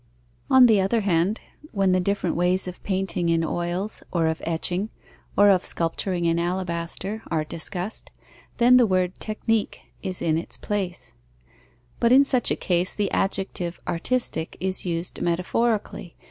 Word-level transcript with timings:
On 0.49 0.65
the 0.65 0.81
other 0.81 1.01
hand, 1.01 1.41
when 1.73 1.91
the 1.91 1.99
different 1.99 2.35
ways 2.35 2.67
of 2.67 2.81
painting 2.81 3.29
in 3.29 3.43
oils, 3.43 4.01
or 4.11 4.25
of 4.25 4.41
etching, 4.45 4.89
or 5.37 5.51
of 5.51 5.63
sculpturing 5.63 6.25
in 6.25 6.39
alabaster, 6.39 7.21
are 7.29 7.43
discussed, 7.43 8.09
then 8.57 8.77
the 8.77 8.87
word 8.87 9.13
"technique" 9.19 9.81
is 10.01 10.19
in 10.19 10.39
its 10.39 10.57
place; 10.57 11.13
but 11.99 12.11
in 12.11 12.23
such 12.23 12.49
a 12.49 12.55
case 12.55 12.95
the 12.95 13.11
adjective 13.11 13.79
"artistic" 13.87 14.57
is 14.59 14.87
used 14.87 15.21
metaphorically. 15.21 16.15